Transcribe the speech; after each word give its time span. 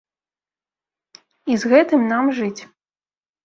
І 1.51 1.59
з 1.65 1.73
гэтым 1.75 2.01
нам 2.15 2.35
жыць. 2.41 2.61